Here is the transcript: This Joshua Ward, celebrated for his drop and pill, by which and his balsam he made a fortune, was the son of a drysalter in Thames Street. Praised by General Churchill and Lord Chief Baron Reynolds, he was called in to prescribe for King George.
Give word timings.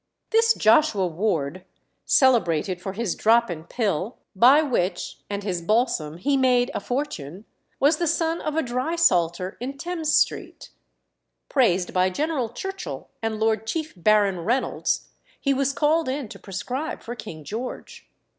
This 0.31 0.55
Joshua 0.55 1.05
Ward, 1.05 1.63
celebrated 2.05 2.81
for 2.81 2.93
his 2.93 3.13
drop 3.13 3.51
and 3.51 3.69
pill, 3.69 4.17
by 4.35 4.63
which 4.63 5.19
and 5.29 5.43
his 5.43 5.61
balsam 5.61 6.17
he 6.17 6.35
made 6.37 6.71
a 6.73 6.79
fortune, 6.79 7.45
was 7.79 7.97
the 7.97 8.07
son 8.07 8.41
of 8.41 8.55
a 8.55 8.63
drysalter 8.63 9.57
in 9.59 9.77
Thames 9.77 10.11
Street. 10.11 10.71
Praised 11.49 11.93
by 11.93 12.09
General 12.09 12.49
Churchill 12.49 13.09
and 13.21 13.39
Lord 13.39 13.67
Chief 13.67 13.93
Baron 13.95 14.39
Reynolds, 14.39 15.09
he 15.39 15.53
was 15.53 15.71
called 15.71 16.09
in 16.09 16.29
to 16.29 16.39
prescribe 16.39 17.03
for 17.03 17.13
King 17.13 17.43
George. 17.43 18.09